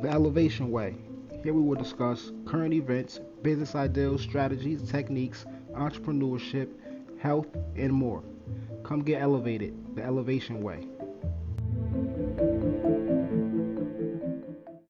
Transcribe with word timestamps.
The 0.00 0.08
Elevation 0.08 0.70
Way. 0.70 0.96
Here 1.42 1.52
we 1.52 1.60
will 1.60 1.74
discuss 1.74 2.32
current 2.46 2.72
events, 2.72 3.20
business 3.42 3.74
ideals, 3.74 4.22
strategies, 4.22 4.80
techniques, 4.90 5.44
entrepreneurship, 5.74 6.68
health, 7.18 7.48
and 7.76 7.92
more. 7.92 8.22
Come 8.82 9.02
get 9.02 9.20
elevated. 9.20 9.74
The 9.94 10.02
Elevation 10.02 10.62
Way. 10.62 10.86